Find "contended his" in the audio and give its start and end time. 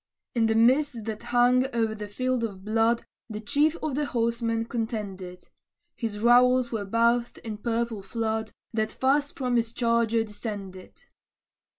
4.65-6.17